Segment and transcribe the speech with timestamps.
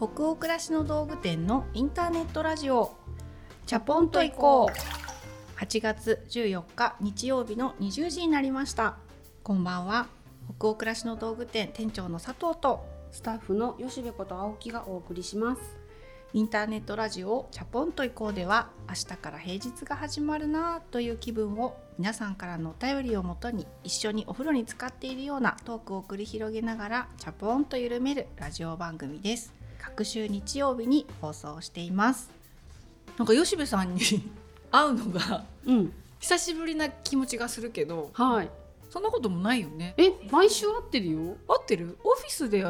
[0.00, 2.96] 北欧暮らしの道具店のインターネットラジオ。
[3.66, 5.60] チャポンと行こう。
[5.60, 8.96] 8月14日日曜日の20時になりました。
[9.42, 10.06] こんばんは。
[10.58, 12.82] 北欧暮らしの道具店店長の佐藤と。
[13.12, 15.60] スタッフの吉部こと青木がお送りします。
[16.32, 32.30] インターネットラジオチャポンと行こうでは明日から平日が始まるなという気分を皆さんからのお便りをもとに一緒にお風呂に浸かっているようなトークを繰り広げながらチャポンと緩めるラジオ番組です各週日曜日に放送しています。
[33.18, 34.00] なんか吉部さんに
[34.70, 35.92] 会うのがうん。
[36.20, 38.50] 久しぶりな気持ちがするけどはい。
[38.90, 39.94] そんなこともないよね。
[39.96, 41.36] え毎週会ってるよ？
[41.48, 41.98] 合ってる？
[42.04, 42.64] オフィスで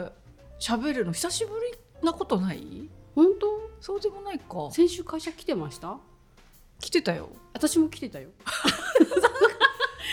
[0.61, 2.89] 喋るの久しぶりなことない？
[3.15, 3.71] 本当？
[3.81, 4.71] そうでもないか。
[4.71, 5.99] 先週会社来てました？
[6.81, 7.29] 来てたよ。
[7.53, 8.29] 私も来てたよ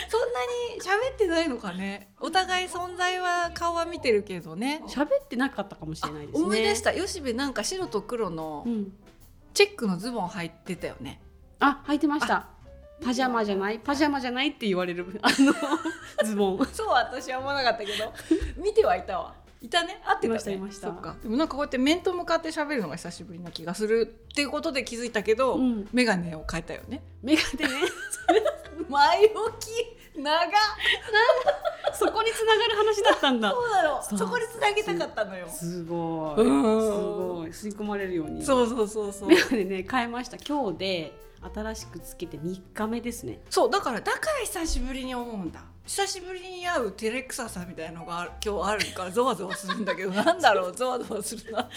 [0.08, 0.80] そんなに
[1.10, 2.12] 喋ってないのかね。
[2.20, 4.82] お互い存在は顔は見てるけどね。
[4.88, 6.44] 喋ってなかったかもしれないですね。
[6.44, 6.92] 思い出した。
[6.92, 8.92] 吉部なんか白と黒のうん。
[9.54, 11.20] チェックのズボン履いてたよね。
[11.58, 12.46] あ履いてました。
[13.02, 13.78] パジャマじゃない？
[13.80, 15.18] パジャマじゃないって言われる。
[15.22, 15.52] あの
[16.24, 16.66] ズボン。
[16.72, 18.12] そう私は思わなかったけど。
[18.56, 19.34] 見てはいたわ。
[19.60, 20.00] いたね。
[20.04, 20.88] 合ってましたいました。
[20.88, 21.16] そっか。
[21.22, 25.88] でもなんかこうやって面と向かって喋るのが久しぶりな気がするっていうことで気づいたけど、うん。
[25.92, 27.02] メガネを変えたよね。
[27.22, 27.80] メガネね。
[28.88, 30.50] 前置き長っ。
[31.94, 33.50] そこに繋がる話だったんだ。
[33.50, 35.48] そうだろそこにつなげたかったのよ。
[35.48, 36.42] すごい。
[36.42, 36.82] うん。
[36.82, 37.50] すごい。
[37.50, 38.44] 吸い込まれるように。
[38.44, 39.28] そうそうそうそう。
[39.28, 40.36] メガネね変えました。
[40.36, 41.12] 今日で
[41.54, 43.40] 新しくつけて3日目ですね。
[43.50, 45.62] そうだからだから久しぶりに思うんだ。
[45.86, 51.70] 久しぶりに会う照れくささみたいのが今日あるからゾワゾワするんだけどなんだろうゾワゾワするなと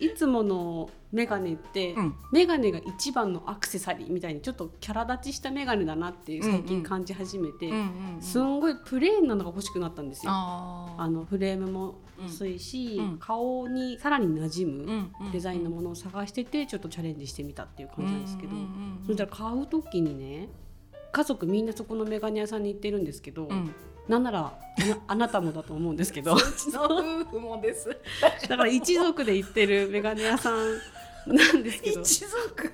[0.00, 2.14] いつものメガネって、うん。
[2.32, 7.72] メガネが一番のアクセサリーみたいにちょっとキャラ立ちしたメガネだなっていう最近感じ始めて、
[8.20, 10.32] すんごいプレーンなのが欲しくなったんですよ。
[10.32, 13.18] ああのフレームも薄いし、うん。
[13.18, 18.52] 顔にさらに馴染むんデザインのものを探しててちょっとチャレンジしてみたっていう感じなんですけど、
[19.06, 20.48] そしたら買う時にね
[21.10, 23.74] 家族みんなそこのメガネ屋さんに行ってるんですけど、うん
[24.08, 24.58] なんなら
[25.06, 26.34] あなたもだと思うんですけど。
[26.34, 27.88] うちの夫婦もです。
[28.48, 30.78] だから一族で行ってるメガネ屋さん
[31.26, 32.00] なんですけど。
[32.02, 32.72] 一族、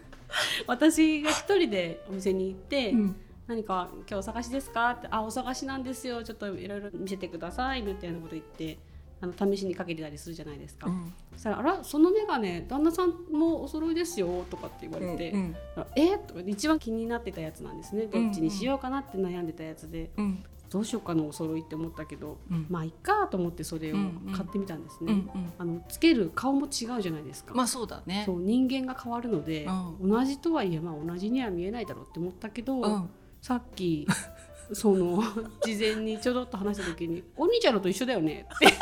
[0.67, 3.17] 私が一人でお店に行って、うん。
[3.47, 4.91] 何か今日お探しですか？
[4.93, 6.25] ってあお探しなんですよ。
[6.25, 8.79] ちょっといろいろ見せてくださいみたいなこと言って
[9.21, 10.89] あの試しにかけてたりするじゃないですか、
[11.33, 15.57] そしたら「あらその眼鏡旦那さんもお揃いですよ」とかって言われて「うん。
[15.77, 16.17] あえ？
[16.17, 18.07] とか一番気になってたやつなんですね。
[18.07, 20.43] どっちにしようかなって悩んでたやつで、うん
[20.75, 22.67] どうしようかなお揃いって思ったけど、うん。
[22.69, 23.97] まあいっかと思ってそれを
[24.35, 25.53] 買ってみたんですね、うんうん。
[25.57, 28.25] あのつける顔も違うじゃないですか、まあそうだね。
[28.27, 29.69] そう人間が変わるので、
[30.03, 33.09] う同じとはいえ、まあ、同じには見えないだろうって思ったけど、うん。
[33.41, 34.05] さっき
[34.75, 35.23] その
[35.63, 38.75] 事前にちょろっと話した時に「お兄ちゃんのと一緒だよね」って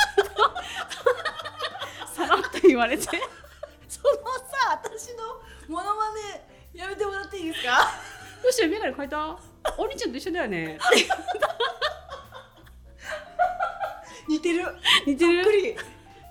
[2.14, 3.04] さらっと言われて。
[3.88, 4.14] その
[4.48, 5.18] さ私の
[5.68, 7.90] モノマネやめてもらっていいですか
[8.42, 9.38] 「どうして眼鏡変えた
[9.78, 10.78] お兄ちゃんと一緒だよね」
[14.28, 14.64] 似てる。
[15.06, 15.42] 似てる？
[15.44, 15.76] そっくり。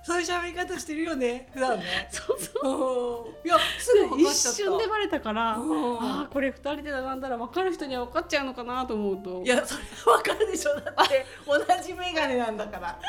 [0.03, 1.49] そういう喋り方してるよね。
[1.53, 2.09] 普段ね。
[2.11, 3.29] そうそう。
[3.29, 3.47] うん。
[3.47, 5.97] いやすぐ一瞬でバレたから、うん。
[5.99, 9.43] ああこれ二人で並んだら分かる人には分かっちゃうのかなと思うと。
[9.43, 10.73] いやそれは分かるでしょ。
[10.79, 12.99] だって 同じ眼鏡なんだから。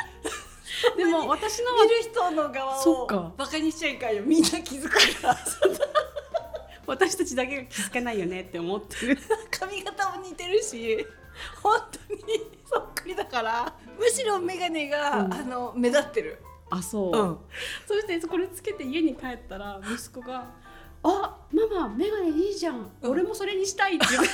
[0.96, 3.32] でも私のは見る人の側をそっか。
[3.36, 4.22] バカにしちゃいかんよ。
[4.24, 5.38] みんな気づくから
[6.86, 9.18] 私たちだけが気づかないよねって思ってる。
[9.50, 11.06] 髪型も似てるし
[11.62, 12.22] 本当に
[12.68, 15.34] そっくりだからむしろ眼鏡が、うん。
[15.34, 16.38] あの目立ってる。
[16.70, 17.38] あそう、うん。
[17.86, 20.50] そしてこれつけて家に帰ったら息子が
[21.04, 23.10] 「あママ眼鏡いいじゃん、うん。
[23.10, 24.24] 俺もそれにしたい」って言う。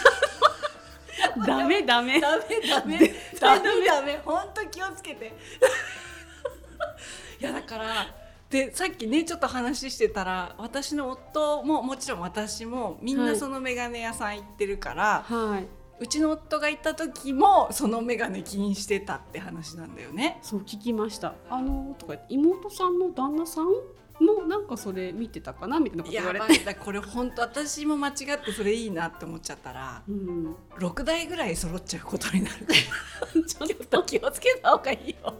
[1.46, 2.20] ダ メダメ。
[2.20, 2.44] ダメ。
[2.68, 4.20] ダメ絶ダメダメ。
[4.24, 5.32] 本当気をつけて。
[7.40, 8.06] いやだから
[8.50, 13.36] でさっきねちょっと話してたら私の夫ももちろん私もみんはない。
[13.36, 15.66] その眼鏡屋さん行ってるから、はい。
[16.00, 20.38] うちの夫が行った時もその眼鏡気にしてたって話なんだよね。
[20.42, 21.34] そう聞きました。
[21.50, 26.74] あのとか妹さんの旦那さんもなんかそれ見てたかなみたいなこと言われて。
[26.74, 30.56] これ本当私も間違ってそれいいなって思っちゃったらうん。
[30.78, 32.66] 6台ぐらい揃っちゃうことになる
[33.44, 35.34] ちょっと気をつけた方がいいよ。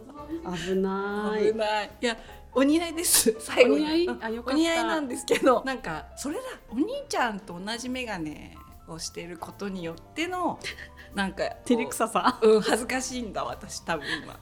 [0.67, 1.51] 危ない。
[1.51, 1.91] 危ない。
[2.01, 2.17] いや
[2.53, 3.35] お似合いです。
[3.39, 3.85] 最後に。
[3.85, 4.05] お似合い？
[4.07, 4.23] うん。
[4.23, 4.55] あよかった。
[4.55, 5.63] お似合いなんですけど。
[5.63, 6.41] なんかそれだ
[6.71, 8.57] お兄ちゃんと同じ眼鏡
[8.87, 10.59] をしていることによっての
[11.15, 12.39] なんか照れくささ。
[12.41, 14.39] うん恥ずかしいんだ私多分今、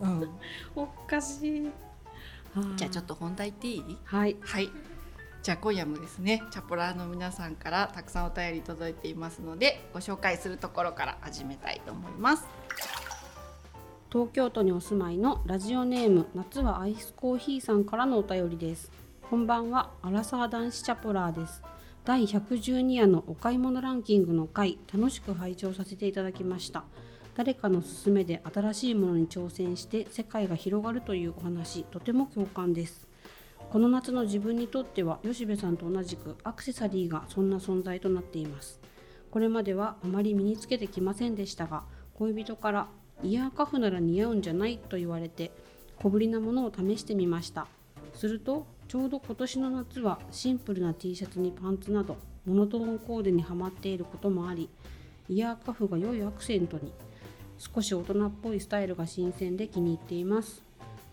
[0.00, 0.30] うん、
[0.74, 1.70] おかしい。
[2.76, 3.98] じゃあちょっとと本題言っていい？
[4.04, 4.36] はい。
[4.40, 4.70] はい。
[5.42, 12.44] じゃあ今夜もですねチャポラーの皆さんからたくさんお便り届いていますのでご紹介するところから始めたいと思います
[14.12, 18.92] 東京都にお住まいのラジオネーム夏はアイスコーヒーさんからのお便りです。
[19.28, 21.60] こんばんはアラサー男子チャポラーです。
[22.04, 26.84] 第112夜のお買い物ランキングの回楽しく拝聴させていただきました。
[27.34, 33.08] 誰かの勧めで新しいものに挑戦して世界が広がるというお話とても共感です。
[33.70, 38.80] この夏の自分にとっては吉部さんと同じくアクセサリーがそんな存在となっています。
[39.32, 41.82] これまではあまり身につけてきませんでしたが
[42.14, 42.88] 恋人から
[43.22, 45.50] イヤーカフなら似合うんじゃないと言われて
[45.96, 47.66] 小ぶりなものを試してみました。
[48.14, 54.68] するとちょうど今年の夏はシンプルな T シャツにパンツなどモノトーンコーデにはまっていることもあり
[55.28, 56.92] イヤーカフが良いアクセントに
[57.58, 60.62] 少し大人っぽいスタイルが新鮮で気に入っています。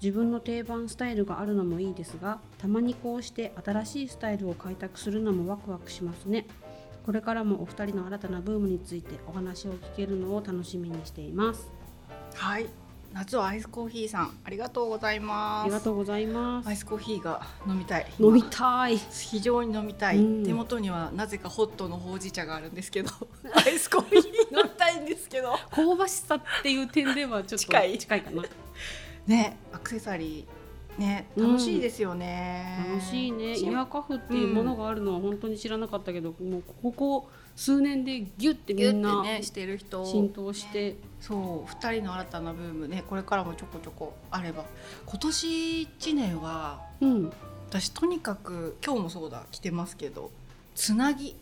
[0.01, 6.45] 自分の定番スタイルがあるのもいいですがたまにこうして新しいスタイルを開拓するのもワクワクしますね。
[7.05, 11.71] これからもお二人の新たなブームについてお話を聞けるのを楽しみにしています。
[12.35, 12.65] はい。
[13.13, 15.65] 夏はアイスコーヒーさんありがとうございます。
[15.65, 16.67] ありがとうございます。
[16.67, 18.11] アイスコーヒーが飲みたい。
[18.19, 18.97] 飲みたい。
[18.97, 23.11] 非常に飲みたい、うん、手元にはなぜかホットのほうじ茶があるんですけど
[23.53, 25.53] アイスコーヒー飲みたいんですけど。
[25.69, 27.97] 香ばしさっていう点ではちょっと近い。
[27.99, 28.43] 近いかな。
[29.27, 30.99] ねアクセサリー。
[30.99, 33.55] ね楽しいですよね、うん、楽しいね。
[33.57, 40.05] イヤーカフっていうものがあるのは本当に知らなかったけど、もうここ数年でギュッてみんなねしてる人。
[40.05, 44.65] 浸透してそう2人の新たなブームねこれからもちょこちょこあれば。
[45.05, 45.47] 今年
[45.81, 47.31] 1年は、うん、
[47.69, 50.31] 私とにかく今日もそうだ着てますけど
[50.75, 51.35] つなぎ。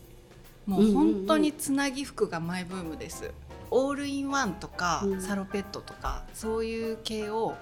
[0.66, 3.32] もう本当につなぎ服がマイブームです、
[3.70, 7.56] オールインワンとか、うん、サロペットとかそういう系を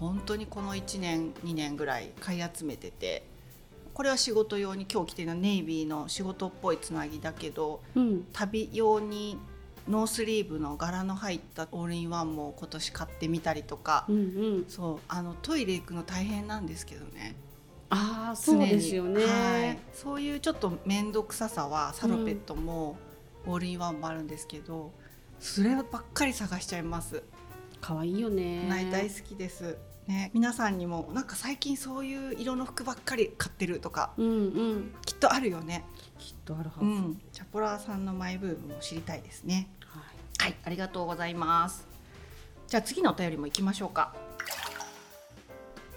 [0.00, 3.24] 本当にこの1年2年ぐらい買い集めてて
[3.98, 9.36] これは仕事用に今日着てるのはネイビーの仕事っぽいつなぎだけど、うん、旅用に
[9.88, 14.20] ノースリーブの柄の入ったオールインワンも今年買ってみたりとか、うんう
[14.60, 17.34] ん、そうあのトイレ行くの大変なんですけどね。
[17.90, 22.96] あそうですよね、はい、そういうちょっと面倒くささはサロペットも
[23.46, 24.90] オールインワンもあるんですけど、うん、
[25.40, 27.24] そればっかり探しちゃいます。
[27.80, 28.68] 可愛いよね。
[28.92, 29.76] 大好きです
[30.08, 35.84] ね、皆さんにもなんか最近そういう色の服ばっかり買ってるとか、うんうん、きっとあるよね。
[36.18, 39.68] きっとあるはず、うん、チャポラーさんのマイブームも知りたいですね。
[39.84, 41.86] はい、はい、ありがとうございます。
[42.66, 44.14] じゃあ次のお便りも行きましょうか。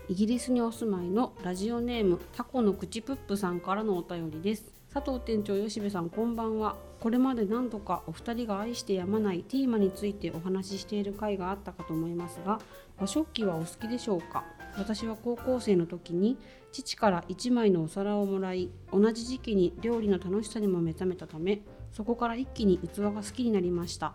[0.10, 6.76] イギリスにお住まいのラジオネームタコの口プップさんからのお便りです佐藤店長吉部さんこんばんは。
[7.00, 12.60] これまで何度かお二人が愛してやまないテーマについてお話ししている回があったかと思いますが
[13.00, 14.44] 和食器はお好きでしょうか？
[14.78, 16.38] 私は高校生の時に
[16.74, 21.62] 父から1枚のお皿をもらい同じ時期に料理の楽しさにも目覚めたため
[21.94, 24.14] そこから一気に器が好きになりました。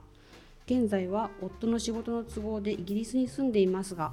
[0.66, 4.12] 現在は夫の仕事の都合でイギリスに住んでいますが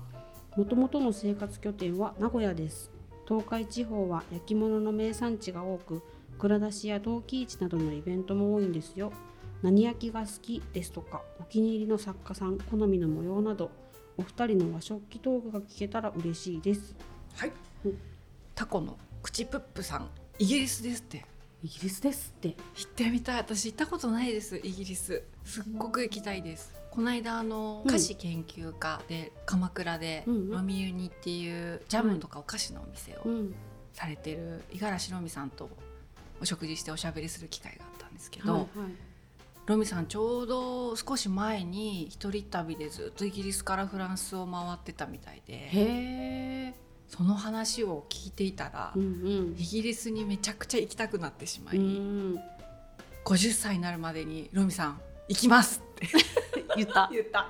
[0.56, 2.90] もともとの生活拠点は名古屋です。
[3.28, 6.02] 東海地方は焼き物の名産地が多く
[6.38, 9.14] 蔵出しや陶器市などのイベントも多いんですよ。
[9.62, 13.72] 何焼きが好きですとかお気に入りの作家さん好みの模様など
[14.18, 16.96] お二人の和食器トークが聞けたら嬉しいです。
[17.36, 17.52] はい、
[17.86, 17.98] うん、
[18.54, 21.26] タコの口プップさんイギリスですって。
[21.64, 22.50] イギリスですって。
[22.50, 22.56] 行
[22.88, 23.38] ってみたい。
[23.38, 25.24] 私行ったことないですイギリス。
[25.46, 33.24] すっごく行きたいです、この間あの菓子研究家で、鎌倉でロミユニっていうジャムとかお菓子のお店を
[33.94, 35.70] されてる五十嵐ロミさんと
[36.44, 38.70] お食事しておしゃべりする機会があったんですけど、はいはい。
[39.66, 46.74] ロミさんちょうど少し前に一人旅でずっとイギリスからフランスを回ってたみたいで
[47.08, 52.40] その話を聞いていたら、うんうん、イギリスにめちゃくちゃ行きたくなってしまい、うん、
[53.24, 56.08] 50歳になるまでにロミさん行きますって
[56.76, 57.08] 言った。
[57.14, 57.48] 言った。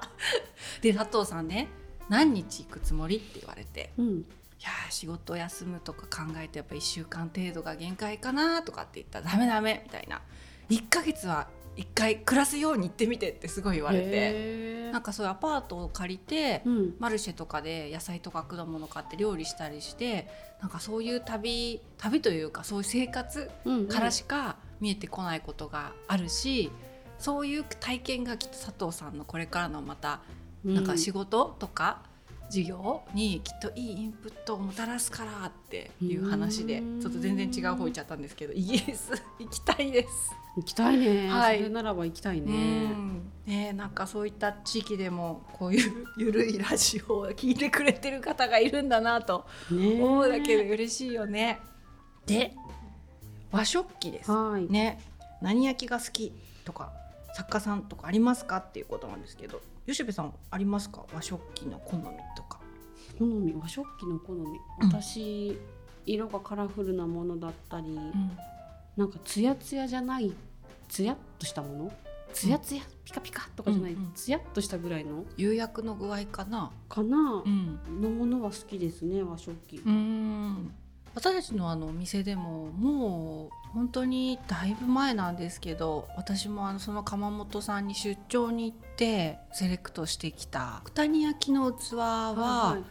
[0.81, 1.67] で佐藤さんね
[2.09, 4.25] 何日行くつもりって言われて、うん、い
[4.63, 10.22] や仕事休むとか考えてやっぱ1週間程度が限界かなとかって言ったらダメダメみたいな。
[10.70, 14.74] 1ヶ月は一回暮らすように行ってみてってすごい言われて。
[14.93, 20.27] なんかそういうアパートを借りて、うん、マルシェとかで野菜とか果物買って料理したりして
[20.62, 23.50] なんかそういう旅旅というかそういう生活
[23.89, 26.72] からしか見えてこないことがあるし、うんうん、
[27.17, 30.22] そういう体験がきっと佐藤さんのこれからのまた
[30.63, 32.03] なんか仕事とか、
[32.53, 40.10] 授業にきっといいインプットをもたらすからっていう話でちょっと全然違う方行っちゃったんですけどイギリス 行きたいです。
[40.55, 42.91] 行きたいね、はい、それならば行きたいね。
[43.48, 51.60] ねなんかそういった地域でもこういうゆるいラジオを聞いてくれてる方がいるんだなと思うだけで嬉しいよね。
[52.27, 52.55] で
[53.51, 55.01] 和食器です、はい、ね
[55.41, 56.31] 何焼きが好き
[56.65, 56.93] とか
[57.33, 61.05] 作家さんとかありますかっていうことなんですけど吉部さんありますか？
[61.13, 62.03] 和食器の好み
[62.35, 62.59] とか。
[63.19, 63.53] 好み？
[63.53, 64.45] 和食器の好み？
[64.81, 65.59] 私、
[66.05, 67.99] 色がカラフルなものだったり、
[68.95, 70.33] なんかツヤツヤじゃない
[70.87, 71.91] ツヤっとしたもの？
[72.33, 74.11] ツヤツヤ、ピカピカとかじゃない、うんうん。
[74.15, 75.23] ツヤっとしたぐらいの？
[75.37, 76.71] 釉薬の具合かな？
[76.89, 77.79] かな、ん。
[78.01, 80.73] のものは好きですね和食器、うん
[81.15, 92.84] 私たちのあのお店でももう本当にだいぶ前なんですけど私もあのその窯元さんに出張に行ってセレクトしてきた九谷焼の器は、はい。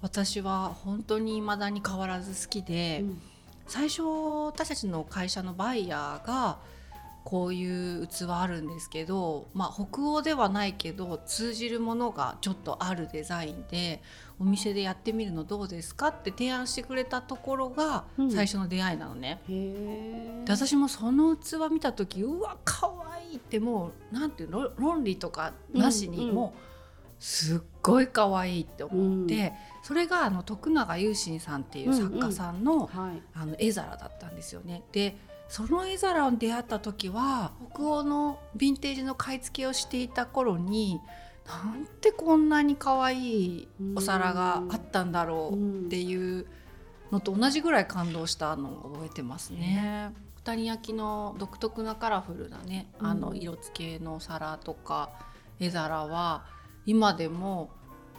[0.00, 3.20] 私は本当に未だに変わらず好きで、うん。
[3.66, 4.02] 最初
[4.46, 6.58] 私たちの会社のバイヤーが
[7.24, 14.02] こういう器あるんですけど、まあ、北欧ではないけど通じるものがちょっとあるデザインで
[14.40, 16.08] お店でやってみるのどうですか？
[16.08, 18.30] って提案してくれたところがうん。
[18.30, 19.40] 最初の出会いなのね。
[19.48, 26.60] へえで私もその器見た時うわ可愛いってもうなんていうの論理とかなしにうんうんもう
[27.18, 29.52] すっごい可愛いって思って、うん。
[29.82, 33.22] それがあの徳永雄心さんっていう作家さんの,、はい。
[33.34, 34.84] あの絵皿だったんですよね。
[34.92, 35.16] で
[35.48, 41.00] その絵皿に出会った時は北欧のヴィンテージの買い付けをしていた頃に
[41.48, 46.46] なんてこんなに可愛いお皿があったんだろうっていう
[47.10, 50.12] のと同じぐらい感動したのを覚えてますね。
[50.36, 55.10] 九谷焼の独特なカラフルなねあのうん色付けの皿とか
[55.58, 56.44] 絵皿は
[56.86, 57.70] 今でも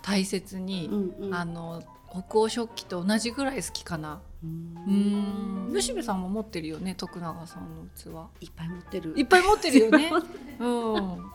[0.01, 4.19] 大切に、うんうんあの北欧食器と同じぐらい好きかな。
[4.43, 8.07] ううんん吉部さんも持ってるよね徳永さんの器。
[8.43, 10.11] いっぱい持ってるいっぱい持ってるよね。
[10.59, 11.31] うん、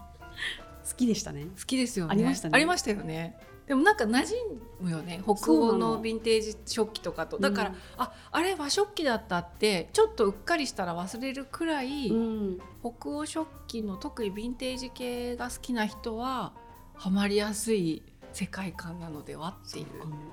[0.85, 1.47] 好好きでしたね。
[1.67, 2.13] きですよね。
[2.13, 2.53] ありましたね。
[2.55, 3.37] ありましたよね。
[3.67, 4.41] でもなんか馴染
[4.81, 5.23] むよね。
[5.25, 6.03] 北欧のの。
[6.03, 7.39] ヴィンテージ食器とかと。
[7.39, 12.59] だから、うんああれ和食器だったってちょっとうっかりしたら忘れるくらい、うん。
[12.83, 16.53] 北欧食器の特にヴィンテージ系が好きな人は
[16.95, 19.87] ハマりやすい世界観なのではっていう。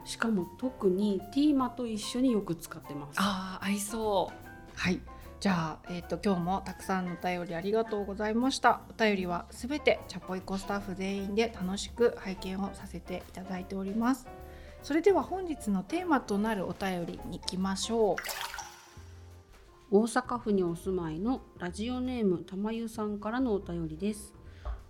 [0.03, 3.15] しかも特にティーマと一緒によく使ってます。
[3.17, 4.77] あー合いそう。
[4.77, 4.99] はい
[5.41, 8.81] じゃあ、えー、と今日もたくさんのお便りありがとうございました。
[8.91, 14.27] お便りはすべてチャポイコスタッフ全員で楽しく拝見をさせていただいております。
[14.83, 18.17] それでは本日のテーマとなるお便りに行きましょ
[19.89, 19.97] う。
[19.97, 24.35] 大阪府にお住まいのラジオネームたまゆさんからのお便りです。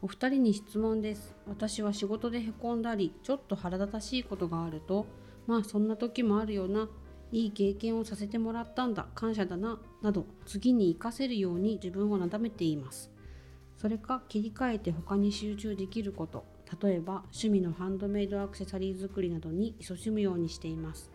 [0.02, 1.34] お二人に質問です。
[1.48, 5.06] 私は仕事でへこんだりちょっと腹立たしいことがあると
[5.48, 6.90] まあそんな時もあるよな
[7.32, 13.12] いい経験をさせてもらったんだ感謝だななど次に活かせるように自分をなだめています。
[13.78, 16.46] それか切り替えて他に集中できること。
[16.82, 21.12] 例えば趣味のハンドメイドアクセサリー作りなどに勤しむようにしています。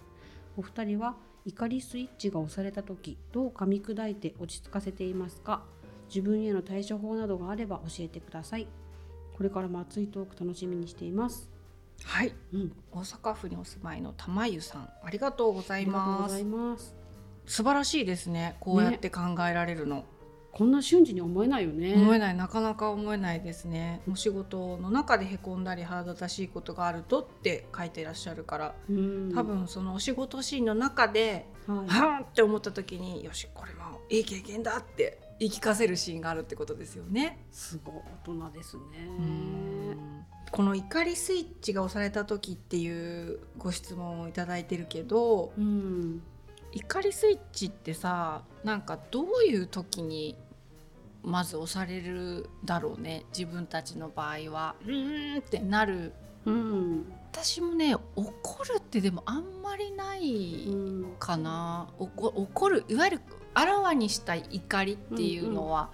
[0.57, 5.65] お二人は怒りスイッチが押された時どう噛み砕いて落ち着かせていますか？
[6.09, 8.67] 自分への対処法などがあれば教えてください。
[9.37, 11.51] これからも熱いトーク楽しみにしています。
[12.05, 12.35] はい。
[12.53, 12.73] うん。
[12.93, 16.95] 大阪府にお住まいの玉湯さんありがとうござあいます。
[17.47, 18.57] 素晴らしいですね。
[18.61, 20.05] こうやって考えられるの、
[20.53, 21.95] こんな瞬時に思えないよね。
[21.95, 22.35] 思えない。
[22.35, 24.01] なかなか思えないですね。
[24.11, 28.75] お仕事の中でへこんだり腹立たしいことがあるとって書いてらっしゃるから。
[28.89, 29.33] うん。
[29.35, 31.75] 多分そのお仕事シーンの中で、は
[32.21, 37.45] んって思った時によしこれもいい経験だって言い聞かせるシーンがあるってことですよね。
[37.51, 37.95] すごい。
[38.25, 38.83] 大人ですね
[40.51, 46.23] この怒りスイッチが押された時っていうご質問をいただいてるけどうん。
[46.73, 50.37] 怒りスイッチってさなんかどういう時に
[51.23, 54.75] まず押されるだろうね自分たちの場合は。
[54.85, 56.13] うーんってなる。
[56.45, 57.13] うん。
[57.33, 60.75] 私もね怒るってでもあんまりないう
[61.07, 63.21] んかな、おこ怒るいわゆる
[63.53, 65.91] あらわにした怒りっていうのは、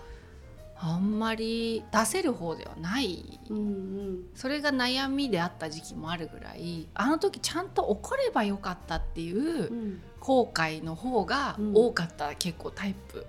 [0.84, 3.40] あんまり出せる方ではない。
[3.48, 4.24] うんうん。
[4.34, 10.02] それが悩みであった時期もあるぐらいあの時ちゃんと怒ればよかったっていううん。
[10.18, 11.72] 後悔の方がうん。
[11.74, 13.24] 多かった、結構タイプ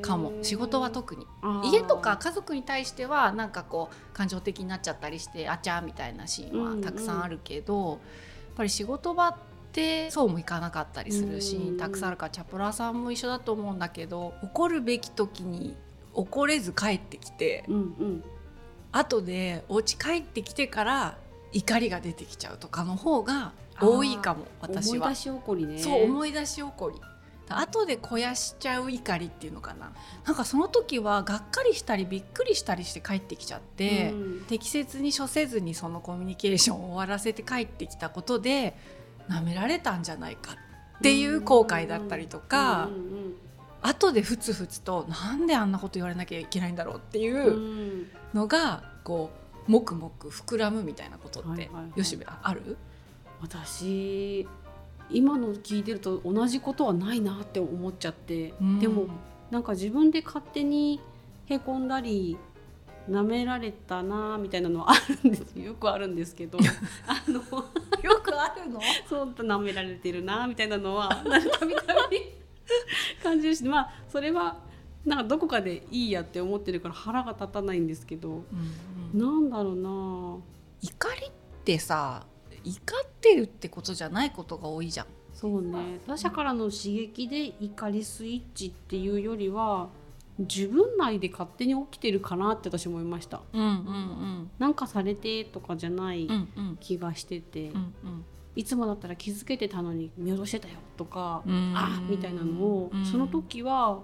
[0.00, 0.32] かも。
[0.42, 1.26] 仕事は特に。
[1.64, 7.98] 家とか家族に対してはなんかこう感情的になっちゃったりしてあちゃーみたいなシーンはたくさんあるけど、やっ
[8.56, 9.34] ぱり仕事場っ
[9.72, 15.76] てそうもいかなかったりするシーンたくさんあるからチャプラーさんも一緒だと思うんだけど怒るべき時に
[16.14, 18.24] 怒れず帰ってきてうんうん。
[18.92, 21.18] 後でお家帰ってきてから
[21.52, 25.06] 怒りが出てきちゃうとかの方が多いかも私は。
[25.06, 25.14] 思い出。
[25.14, 25.78] し起こりね。
[25.78, 27.00] そう思い出し起こり。
[27.52, 29.92] 後で肥やしちゃう怒りっていうのかな。
[30.24, 38.76] なんかその時はがっかりしたりびっくりしたりして帰ってきちゃって、うん適切に処せずにそのコミュニケーションを終わらせて帰ってきたことで
[39.28, 40.52] 舐められたんじゃないか
[40.98, 43.34] っていう後悔だったりとか、うんうん
[43.82, 49.30] 後でふつふつとなんであんなこと言われなきゃいけないんだろうっていうのがこ
[49.68, 52.02] うもくもく膨らむみたいなことって、はいはいはい。
[52.02, 52.76] 吉部ある？
[53.40, 54.46] 私
[55.10, 59.06] 今の聞いてると同じことはないなって思っちゃって、でも
[59.50, 61.00] なんか自分で勝手に
[61.46, 62.36] へこんだり
[63.08, 65.54] 舐められたなみたいなのはあるんです。
[65.58, 66.58] よくあるんですけど。
[67.08, 67.42] あのよ
[68.22, 68.80] くあるの？
[69.08, 72.39] そう舐められてるなみたいなのはたびたび
[73.22, 74.58] 感じるしまあそれは
[75.04, 78.44] なんかどこかでいいやって思ってるから腹が立たないんですけど
[79.14, 79.90] なんだろうな
[80.82, 81.30] 怒りっ
[81.64, 82.26] てさ
[82.64, 85.06] 怒ってるってことじゃないことが多いじゃん。
[85.32, 86.00] そうね。
[86.06, 89.88] 他者からの刺激で怒りスイッチっていうよりは
[90.38, 93.40] 自分内で勝手に起きてるかなって私思いました。
[93.52, 96.76] うんうんなんかされてとかじゃないうんうん。
[96.80, 97.94] 気がしてて、うん
[98.56, 101.72] いつもだったら気づけてたのに見下ろしてたよとか、うん。
[101.76, 103.04] あみたいなのを、うん。
[103.04, 104.02] その時は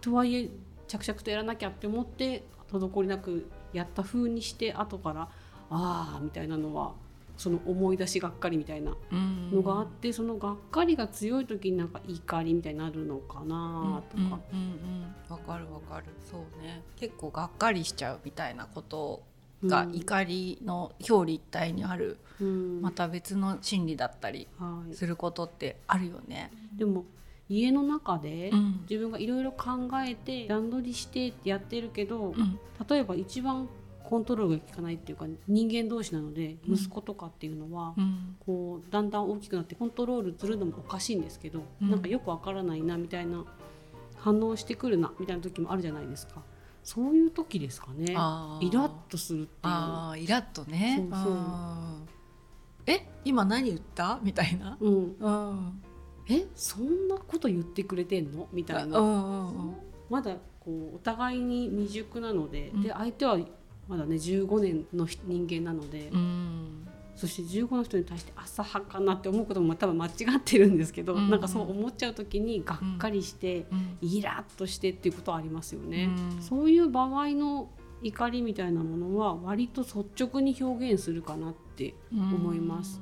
[0.00, 0.50] とはいえ
[0.86, 5.28] 着々とやらなきゃって思って滞りなくやった風にして後から
[5.70, 6.92] ああみたいなのは
[7.36, 14.66] その思い出しがっかりみたいなうんのがあって、そのがっかりが強い時になんか怒りみたいになるのかなとか、うんうん
[15.28, 15.32] うん。
[15.32, 16.06] わかるわかる。
[16.30, 16.82] そうね。
[16.96, 19.24] 結構がっかりしちゃうみたいなこと
[19.66, 19.94] がうん。
[19.96, 22.82] 怒りの表裏一体にある、うん。
[22.82, 26.50] また別の心理だったりはい、することってあるよね。
[26.76, 27.04] でも
[27.48, 28.80] 家の中でうん。
[28.88, 32.58] 自分がいろいろ考えて段取りしてってやってるけど、うん。
[32.88, 33.68] 例えば一番
[34.02, 36.74] コントロールが効かないっていうか人間同士なのでうん。
[36.74, 38.36] 息子とかっていうのは、うん。
[38.44, 41.90] こうだんだん大きくなってコントロールするのもおかしいんですけど、うん。
[41.90, 43.44] なんかよくわからないなみたいな
[44.16, 46.42] 反応してくるなみたいな時もあるじゃないですか
[46.84, 48.12] そういう時ですかね。
[48.12, 49.58] イラッとするっていう。
[49.62, 50.98] あーイラッとね。
[51.10, 51.32] そうそう。
[51.32, 52.08] うん
[52.86, 54.20] え今何言った？
[54.22, 55.82] みたいな、うん、うん
[56.28, 58.46] えそんなこと言ってくれてんの？
[58.52, 59.00] みたいな、
[60.10, 62.82] まだこうお互いに未熟なので,、うん。
[62.82, 63.38] で相手は
[63.88, 66.86] まだね15年の人間なので、うん
[67.16, 71.30] そして15の人に対して浅はかなって思うことも多分間違ってるんですけど、うん。
[71.30, 73.98] なんかそう思っちゃう時にがっかりして、うん。
[74.00, 76.10] イラッとしてっていうことはありますよね。
[76.36, 76.42] うん。
[76.42, 77.70] そういう場合の
[78.02, 83.00] 怒りみたいなものは割と率直に表現するかなって思います。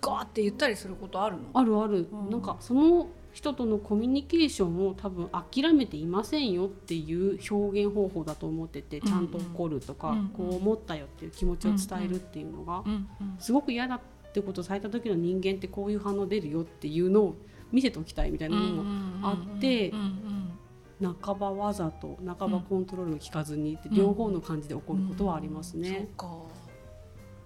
[0.00, 1.42] ガーって言ったりすることあるの？
[1.52, 2.30] あるある、うん。
[2.30, 3.08] なんかその
[3.40, 10.28] 人とのコミュニケーションを多分諦めていませんよっていう表現方法だと思っててちゃんと怒るとか、うんうん。
[10.28, 14.00] こう思ったよっていう気持ちを伝えるっていうのが、うんうんすごく嫌だっ
[14.32, 17.34] てことをされた時の人間ってこういう反応出るよっていうのを
[17.72, 26.08] 見せておきたいみたいなのもあってうんうん半ばわざと半ばコントロールが効かずにって両方の感じで起こることはありますね。
[26.18, 26.36] そうか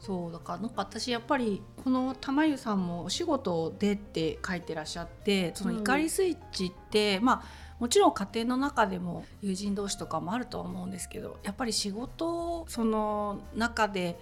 [0.05, 14.19] そうだからなんか私やっぱりこの玉湯さんもお仕事でって書いてらっしゃってその怒りスイッチって、まあもちろん家庭の中でも友人同士とかもあるとは思うんですけどやっぱり仕事その中で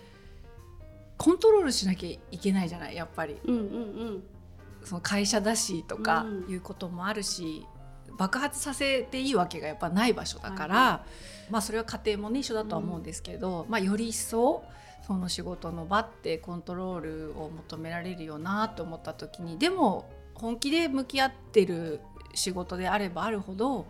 [1.19, 3.37] コントロールしなきゃいけないじゃないやっぱり。
[3.45, 4.23] うんうん
[4.85, 7.65] その会社だしとかうんいうこともあるし、
[8.17, 11.05] 爆発させていいわけがやっぱない場所だから、は
[11.51, 14.65] まあそれは家庭もね一緒だとは思うんですけど、まあより一層
[15.07, 22.01] その仕事の場ってコントロールを求められるよなと思った時にでも本気で向き合ってる
[22.35, 23.87] 仕事であればあるほど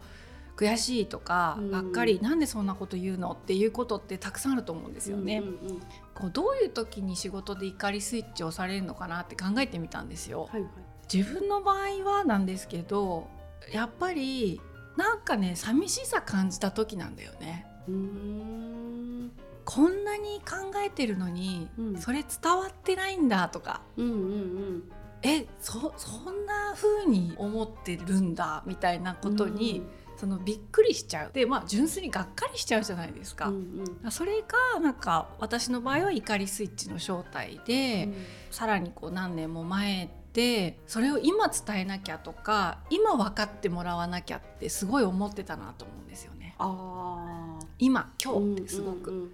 [0.57, 1.71] 悔しいとか、うん。
[1.71, 5.39] がっかりなんでそんなこと言うのっていうことってたくさんあると思うんですよね。
[5.39, 5.81] うんうんうん。
[6.15, 10.49] こうどういう時に仕事で怒りスイッチをされるのかなって考えてみたんですよ。
[10.51, 10.71] はいはい。
[11.13, 13.29] 自分の場合はなんですけど
[13.71, 14.61] やっぱり
[14.97, 17.67] なんかね寂しさ感じた時なんだよね。
[17.89, 19.33] うーん。
[19.65, 21.97] こんなに考えてるのに、うん。
[21.97, 23.83] それ伝わってないんだとか。
[23.97, 24.83] うんうんうん。
[25.23, 29.83] えそそんな風に思ってるんだみたいなことに、
[30.17, 31.33] そのびっくりしちゃう。
[31.33, 33.49] でまあ純粋にがっかりしちゃうじゃないですか。
[33.49, 34.11] うんうん。
[34.11, 38.09] それがなんか私の場合は怒りスイッチの正体で、
[38.51, 46.55] さらにこう何年も前でそれを今伝えなきゃとか今分かってもらわなきゃってすごい思ってたなと思うんですよね。
[46.59, 49.11] ああ今今日ってすごく。
[49.11, 49.33] うんうん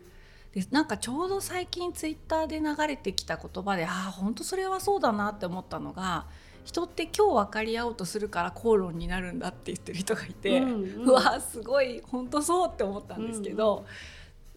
[0.55, 6.25] でなんかちょうど最近ツイッターで流れてきた言葉でああ本当それはそうだなって思ったのが
[6.65, 11.05] 人って今日分かり合おうとするから口論になるんだって言ってる人がいて、うんうん。
[11.05, 13.85] うわすごい本当そうって思ったんですけど、うん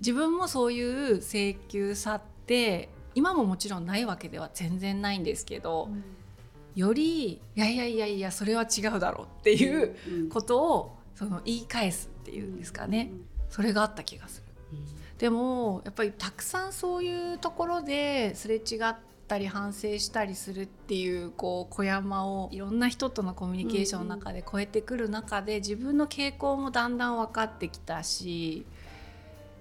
[0.01, 5.89] 自分もそういう請求さって今ももちろんないわけでは全然ないんですけど、
[6.75, 13.11] よりいやいやいやいやそれは違うだろうっていううんことをその言い返すっていうんですかね、
[13.49, 14.51] それがあった気がする。
[15.17, 18.95] でもやっぱりたくさんそういうところですれ違っ
[19.27, 28.65] たり反省したりするっていうこう小山をいろんな人とのコミュニケーションの中で超えてくる中で自分の傾向もだんだん分かってきたし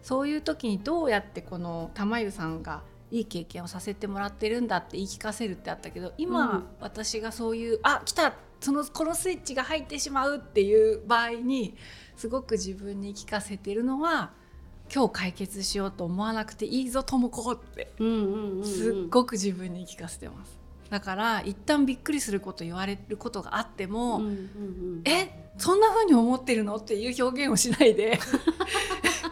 [0.03, 11.75] そういう時にどうやってこの玉湯さんがいい経験をさせてもらってるんだって言い聞かせるってあったけど今、うん、私がそういうあ来たそのこのスイッチが入ってしまうっていう場合に
[12.17, 14.33] すごく自分に聞かせてるのは
[14.95, 17.93] 今日解決しようと思わなくていいぞともこって。
[18.65, 20.59] すっごく自分に聞かせてます。
[20.91, 28.19] だから一旦びっくりすること言われることがあっても「うんうんうん、えそんな風に思ってるの?」っていう表現をしないで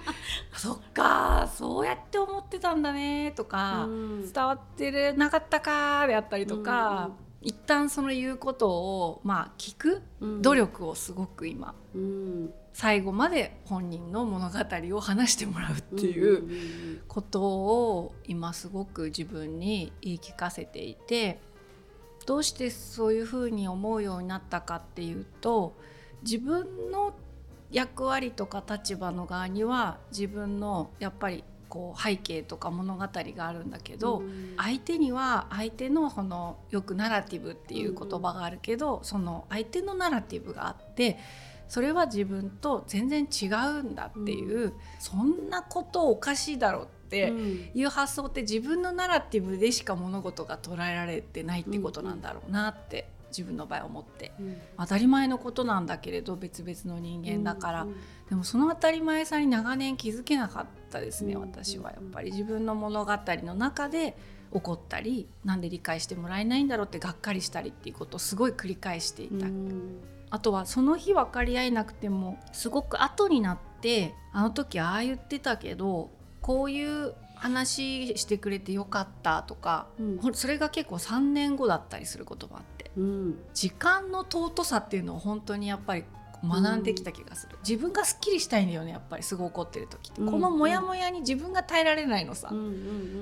[0.58, 7.10] そっかそうやって思ってたんだねとか、うん、伝わってるなかったかであったりとか、
[7.42, 10.02] うん、一旦その言うことをまあ聞く
[10.42, 14.58] 努力をすごく今、うん、最後まで本人の物語
[14.96, 21.38] を話してもらうっていうことを今すごく自分に言い聞かせていて
[22.26, 25.76] どうしてそういうふうに思うようになったかっていうと
[26.22, 27.14] 自分の
[27.70, 41.18] 役割とか立場の側には自分のやっぱりこう背景とか物語があるんだけど、うん、相手には相手のそのよくナラティブっていう言葉があるけど、うん、その相手のナラティブがあって
[41.68, 47.32] それは自分と全然違うんだっていう、うん、そんなことおかしいだろうって
[47.74, 57.96] いう発想って自分のナラティブでしか物事が捉えられてないってことなんだろうなって自分の場合思って、うん、当たり前のことなんだけれど別々の人間だから、うんうん、
[58.28, 61.90] でもその当たり前さに長年気づけなかったですね、私は。
[61.90, 62.30] やっぱり。
[62.30, 64.16] 自分の物語の中で
[64.52, 69.46] 起こったりなんで理解してもらえないんだろうってがっかりしたりっていうことをすごい繰り返していた。
[70.30, 76.10] あとはその日分かり合えなくてもすごく後になってあの時ああ言ってたけど
[76.42, 86.04] こういう話してくれてよかったとか、うん、それが結構3年後だったりすることもあって、うん、時間の尊さっていうのを本当にやっぱり
[86.44, 92.68] 学んできた気がする、うん、自分がすっきりしたいんだよねやっぱりすごい怒ってる時って、うん、このモヤモヤに自分が耐えられないのさ、うんうんう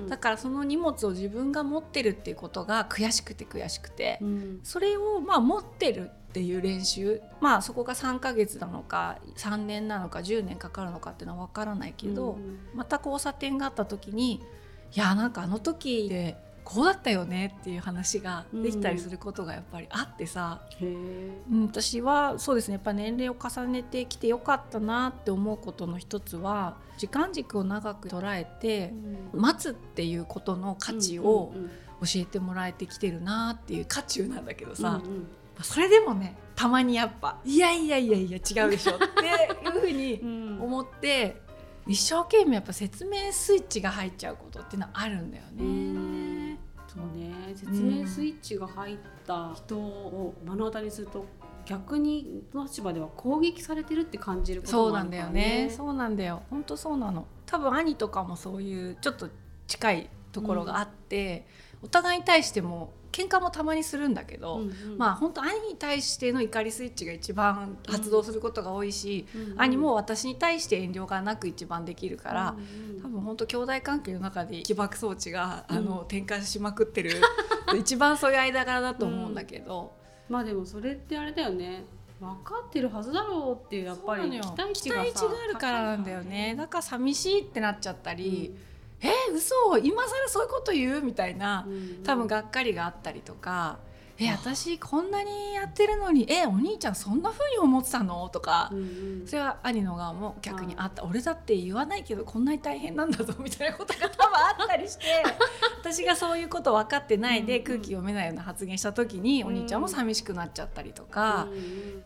[0.05, 4.19] ん、だからその荷物を自分が持ってるっていうことが悔しくて悔しくて、
[4.63, 28.93] それをまあ持ってるっていう練習まあそこが3ヶ月なのか3年なのか10年かかるのかっていうのは分からないけど、うん、また交差点があった時にいやなんかあの時でこうだったよねっていう話ができたりすることがやっぱりあってさ、うん、私はそうですねやっぱ年齢を重ねてきてよかったなって思うことの一つは時間軸を長く捉えて、
[29.33, 31.53] うん、待つっていうことの価値を
[32.01, 35.27] 教えてもらえてきてるなっていう渦中なんだけどさ、うんうん
[35.63, 41.41] それでもねたまにやっぱいやいやいやいや違うでしょ っていうふうに思って、
[41.85, 46.59] うん、一生懸命やっぱ説明スイッチが入っちゃうことっていうのはあるんだよね。
[46.87, 47.31] そうね。
[47.53, 51.25] 説明スイッチが入った人を目の当たりすると
[51.65, 55.69] 逆に立場では攻撃されてるって感じることもあるね、そうなんだよね。
[55.69, 56.41] そうなんだよ。
[56.49, 57.27] 本当そうなの。
[57.45, 59.29] 多分兄とかもそういうちょっと
[59.67, 61.45] 近いところがあって、
[61.81, 77.11] うん、お互いに対しても喧嘩もたまにするんだけど、うんうん、まあ本当兄に対しての怒りスイッチが一番発動することが多いし、うんうん、兄も私に対して遠慮がなく一番できるから、うんうん、多分本当兄弟関係の中で起爆装置が、あの転換しまくってる
[77.79, 79.95] 一番そういう間柄だと思うんだけど、
[80.29, 81.85] うん、まあでもそれってあれだよね。
[82.19, 86.55] 分かってるはずだろうっていうやっぱり期待値があるからなんだよね。
[86.57, 88.53] だから寂しいってなっちゃったり。
[88.59, 88.67] うん
[89.01, 91.01] えー、嘘今更そういうこと言う？
[91.01, 91.67] みたいな、
[92.03, 93.77] 多分がっかりがあったりとか
[94.19, 98.81] 「え私こんなにやってるのにえお兄ちゃんそんな風に思ってたの?」とか、うんう
[99.23, 101.03] ん、それは兄の側も逆にあった。
[101.03, 105.05] 俺だって言わないけどこんなに大変なんだぞみたいなことが多分あったりして
[105.79, 111.47] 私がそういうこと分かってないで空気読めないような発言した時に、お兄ちゃんも寂しくなっちゃったりとか、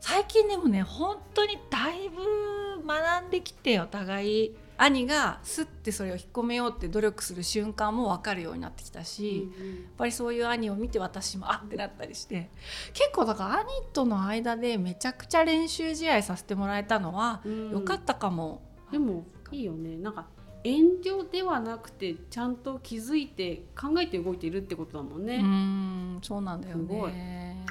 [0.02, 4.56] 最近でもね本当にだいぶ学んできてお互い。
[4.84, 12.50] 兄がすってそれを引っ込めようって努力する瞬間も分かるようになってきたし、うんうん、やっぱりそういう兄を見て私もあってなったりして
[12.94, 17.42] 結構だから兄との間でめちゃくちゃ練習試合させてもらえたのは
[17.72, 18.64] 良かったかも。
[18.88, 20.26] うん、でもいいよねなんか
[20.64, 25.36] 遠慮ではなくてちゃんと気づいて考えて動いているってことだもんね。
[25.38, 27.66] うんそうなんだよね。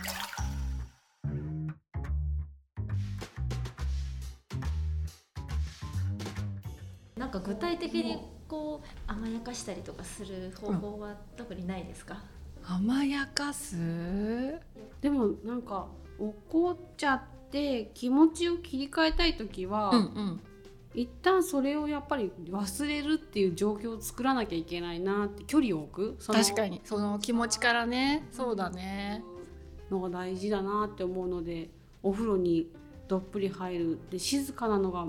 [7.21, 8.17] なんか具体的に
[8.49, 12.23] こう甘やかしたりとかする方法は特にないですか、
[12.67, 13.77] うん、甘やかす？
[15.03, 20.41] でもなんか怒っちゃって気持ちを切り替えたい時は、うんうん、
[20.95, 26.27] 一旦それをやっぱり忘れるっていう状況を作らなきゃいけないなって距離を置く？
[26.27, 26.81] 確かに。
[26.85, 28.27] その気持ちからね。
[28.33, 29.23] そうだね。
[29.91, 31.69] のが大事だなって思うので
[32.03, 32.69] お風呂に
[33.09, 33.99] どっぷり入る。
[34.11, 35.07] で静かなのが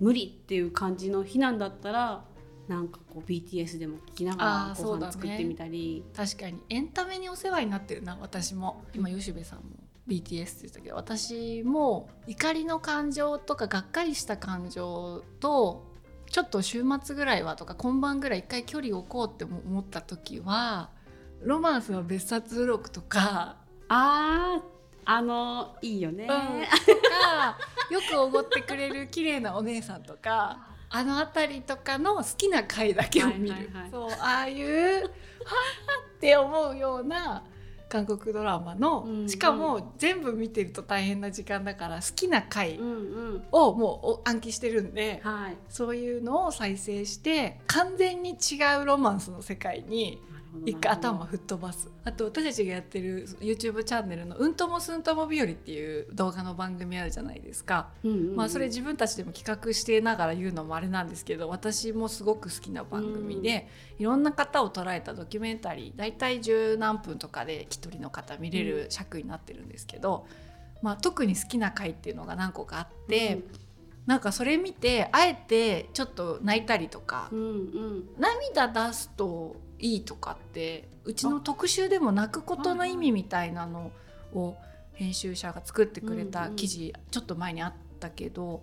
[0.00, 2.24] 無理っていう感じの日なんだったら
[2.68, 8.84] なんかこう BTS でも聴きながらご飯作ってみたり、確かにエンタメにお世話になってるな私も。
[8.94, 9.64] 今吉部さんも
[10.06, 15.86] BTS って言ったけど私も怒りの感情とかがっかりした感情と
[16.30, 20.90] ちょっと週末ぐらいはとか今晩ぐらい一回距離を置こうって思った時は
[21.42, 23.56] 「ロマンスの別冊録」とか
[23.88, 26.32] あーあのいいよね、と
[27.10, 27.58] か
[27.90, 33.90] よくおごってくれる綺麗なお姉さんとかあの辺りとかの好きな回だけを見る、はいはいはい。
[33.90, 35.08] そうああいうはあ
[36.16, 37.44] って思うような
[37.88, 39.28] 韓国ドラマの、うんうん。
[39.28, 42.94] しかも全部見てると大変な時間だから好きな回うんう
[43.38, 45.56] んをもう暗記してるんで、はい。
[45.68, 50.20] そういうのを再生して完全に違うロマンスの世界に
[50.66, 51.88] 一回頭吹っ飛ばす。
[52.04, 58.36] あと私たちがやってる YouTube チャンネルの「うんともすんとも日和」っていう動画の番組あるじゃないですか、うんうんうん。
[58.36, 70.26] まあ、それ自分たちでも企画してながら言うのもあれなんですけど私もすごく好きな番組で、いろんな方を捉えたドキュメンタリー大体十何分とかで一人の方見れる尺になってるんですけど、
[70.82, 73.42] まあ、特に好きな回っていうのが何個かあって、
[74.06, 78.04] なんかそれ見てあえてちょっと泣いたりとか、うんうん。
[78.18, 83.90] 涙出すといいとかってうちの特集でも泣くことの意味みたいなの
[84.34, 84.56] を
[84.92, 88.62] 編集者が作ってくれた記事ちょっと前にあったけど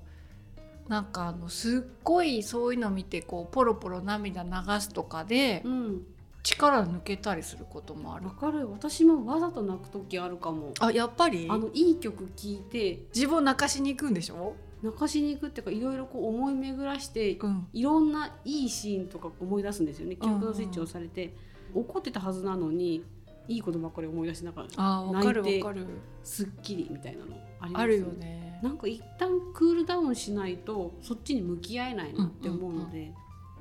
[0.88, 4.49] なんかあのすっごいそういうの見てこうポロポロ涙流
[4.80, 6.01] すとかでうん。
[6.43, 8.27] 力抜けたりすることもある。
[8.27, 8.32] わ。
[8.32, 8.71] かる。
[8.71, 10.71] 私もわざと泣く時あるかも。
[10.80, 11.45] あやっぱり？
[11.49, 12.99] あのいい曲聴いて。
[13.13, 20.15] 自分を泣かしに行くんでしょ、泣かしに行くっていうかいろいろこう思い巡らしてうん、いろんないいシーンとか思い出すんですよね。
[20.15, 21.33] 記憶のスイッチを押されて、
[21.73, 23.03] 怒ってたはずなのに
[23.47, 25.87] いいことばっかり思い出しながらあわかる泣いてわかる。
[26.23, 28.59] すっきりみたいなのありますよね。
[28.61, 33.13] なんか一旦クールダウンしないとそっちに向き合えないなって思うので、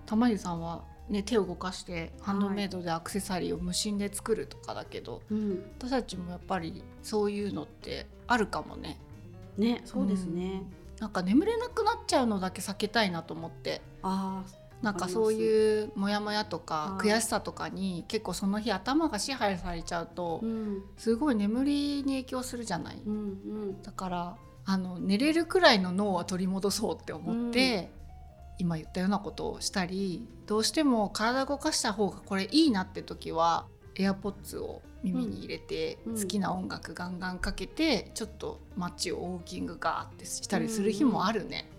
[0.06, 5.64] 玉湯さんは、ね、手を動かしてハンドメイドでアクセサリーを無心で作るとかだけど、うん。
[5.78, 8.98] 私たちもやっぱりそういうのってあるかもね。
[9.56, 10.62] ねそうですね、
[11.00, 13.82] なんか眠れなくなっちゃうのだけ避けたいなと思って。
[14.02, 14.44] あ
[14.82, 17.08] なんかそういうモヤモヤとかはい。
[17.08, 20.42] 悔しさとかに結構その日頭が支配されちゃうと
[20.98, 23.02] すごい眠りに影響するじゃない。
[23.04, 23.18] うんう
[23.72, 23.82] ん。
[23.82, 27.90] だからあの寝れるくらいの脳は取り戻そうって思って、
[28.58, 36.20] 今言ったようなことをしたりどうしても体動かした方がこれいいなって時は AirPods を耳に入れて、うん。
[36.20, 41.70] 好きな音楽ガンガンかけてちょっと街をウォーキングガーってしたりする日もあるね。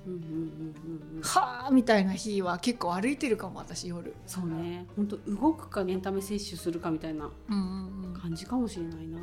[1.21, 4.15] はあみたいな日は結構歩いてるかも私夜。
[4.25, 4.85] そうね。
[4.95, 7.29] 本当動くかエンタメ摂取するかみたいな
[8.21, 9.19] 感じかもしれないな。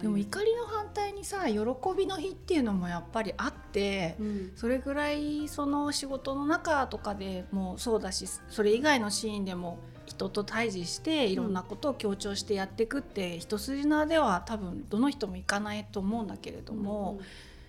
[0.00, 1.58] でも怒りの反対にさ喜
[1.96, 4.16] びの日っていうのもやっぱりあって。
[4.20, 4.52] うん。
[4.54, 17.20] それぐらいその仕事の中とかでもそうだしそれ以外のシーンでも人と対峙していろんなことを強調してやっていくって、一筋縄では多分どの人もいかないと思うんだけれども、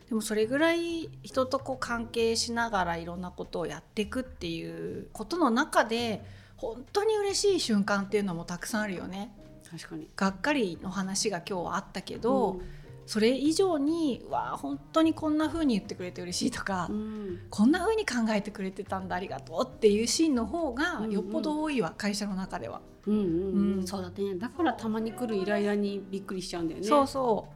[0.10, 6.24] でもそれぐらい人とこう関係しながらいろんなことをやっていくっていうことの中で
[6.58, 9.36] 本当に嬉しい瞬間っていうのもたくさんあるよね。
[9.69, 10.08] 確かに。
[10.15, 12.62] がっかりの話が今日はあったけど、
[13.06, 21.12] それ以上にわあ本当にこんな風に言ってくれて嬉しいとか、うんこんな風に考えてくれてたんだありがとうっていうシーンの方がうんうん。
[21.12, 22.82] よっぽど多いわ、会社の中では。
[23.06, 23.80] うんうんうん。
[23.80, 23.88] うん。
[23.88, 24.36] そうだね。
[24.36, 26.88] だからたまに来るイライラにびっくりしちゃうんだよね。
[26.88, 27.48] そうそ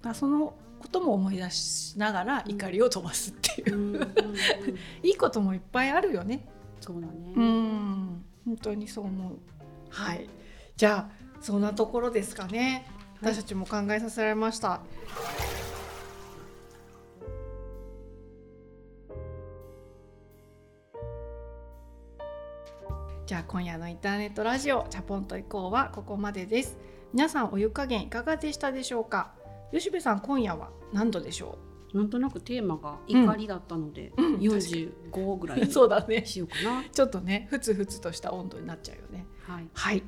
[0.00, 0.04] う。
[0.04, 4.04] だそのことも思い出しながら怒りを飛ばすっていう、うんうんうん。
[5.06, 6.48] いいこともいっぱいあるよね。
[6.80, 7.32] そうだね。
[7.36, 8.24] うん。
[8.46, 9.38] 本当にそう思う。
[9.90, 10.28] はい。
[10.76, 12.86] じゃあそんなところですかね。
[13.20, 14.80] 私たちも考えさせられました。
[23.26, 26.78] じゃあ今夜のインターネットラジオチャポンと以降はここまでです。
[27.12, 29.32] 皆さんお湯加減いかがでしたでしょうか？
[29.72, 31.58] 吉部さん今夜は何度でしょ
[31.92, 35.66] なんとなくテーマが怒りだったので、うん45ぐらいう。
[35.66, 36.24] にそうだね。
[36.24, 36.84] しようかな。
[36.90, 39.26] ちょっとねふつふつとした温度になっちゃうよね。
[39.46, 39.68] はい。
[39.74, 40.02] はい。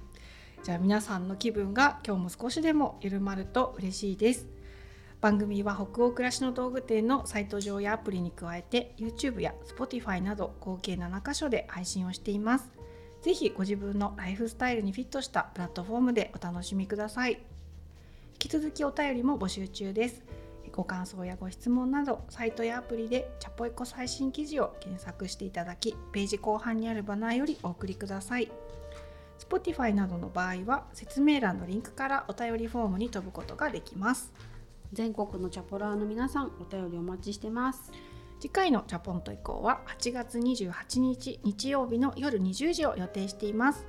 [0.63, 4.47] じゃあ皆さんの気分が今日も少しでも緩まると嬉しいです。
[5.21, 12.71] 番組は北欧暮らしの道具店のサイト上やアプリに加えて YouTube や Spotify など合計7カ所で配信をしています。
[13.23, 17.33] ぜひご自分のライフスタイルにフィットしたプラットフォームでお楽しみください。
[17.33, 17.39] 引
[18.39, 20.23] き続きお便りも募集中です。
[20.71, 28.51] ご感想やご質問などサイトやアプリでチャポイコ最新記事を検索していただきページ後半にあるバナーよりお送りください。
[29.49, 34.33] Spotify などの場合は説明欄のリンクからお便りフォームに飛ぶことができます。
[34.93, 37.91] 全国のチャポラーの皆さん、お便りお待ちしてます。
[38.41, 43.87] 次回のチャポンと以降は8月28日日曜日の夜20時を予定しています。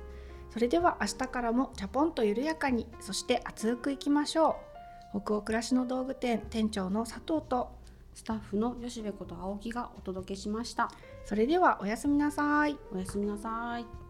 [0.50, 4.56] それでは明日からもチャポンと緩やかにそして熱くいきましょ
[5.14, 5.20] う。
[5.22, 7.72] 北欧暮らしの道具店店長の佐藤と。
[8.14, 10.88] スタッフの吉部こと青木がお届けしました。
[11.24, 12.78] それではおやすみなさい。
[12.92, 14.03] おやすみなさい